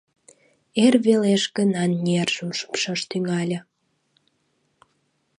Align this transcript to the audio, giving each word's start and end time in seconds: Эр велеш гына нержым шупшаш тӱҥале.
Эр 0.83 0.95
велеш 1.05 1.43
гына 1.57 1.83
нержым 2.05 2.49
шупшаш 2.59 3.01
тӱҥале. 3.09 3.59